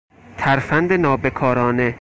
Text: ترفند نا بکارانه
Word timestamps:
ترفند 0.37 0.93
نا 0.93 1.17
بکارانه 1.17 1.89